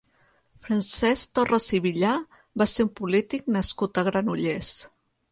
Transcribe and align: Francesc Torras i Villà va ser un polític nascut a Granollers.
Francesc 0.67 1.33
Torras 1.39 1.67
i 1.77 1.79
Villà 1.83 2.13
va 2.61 2.67
ser 2.71 2.85
un 2.85 2.89
polític 3.01 3.45
nascut 3.57 3.99
a 3.99 4.05
Granollers. 4.09 4.73